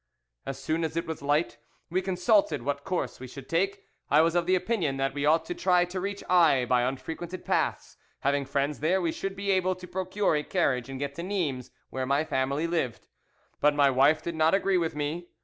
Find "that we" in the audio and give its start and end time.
4.97-5.27